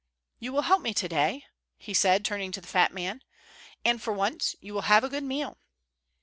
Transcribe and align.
"You 0.39 0.51
will 0.51 0.63
help 0.63 0.81
me 0.81 0.95
to 0.95 1.07
day?" 1.07 1.45
he 1.77 1.93
said, 1.93 2.25
turning 2.25 2.51
to 2.53 2.59
the 2.61 2.65
fat 2.67 2.91
man; 2.91 3.21
"and 3.85 4.01
for 4.01 4.11
once 4.13 4.55
you 4.59 4.73
will 4.73 4.89
have 4.89 5.03
a 5.03 5.09
good 5.09 5.21
meal." 5.23 5.59